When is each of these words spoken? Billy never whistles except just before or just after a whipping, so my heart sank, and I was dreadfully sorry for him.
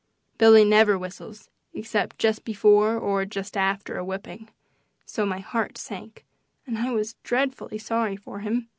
Billy 0.39 0.65
never 0.65 0.97
whistles 0.97 1.51
except 1.75 2.17
just 2.17 2.43
before 2.43 2.97
or 2.97 3.23
just 3.23 3.55
after 3.55 3.97
a 3.99 4.03
whipping, 4.03 4.49
so 5.05 5.27
my 5.27 5.37
heart 5.41 5.77
sank, 5.77 6.25
and 6.65 6.79
I 6.79 6.91
was 6.91 7.17
dreadfully 7.21 7.77
sorry 7.77 8.15
for 8.15 8.39
him. 8.39 8.67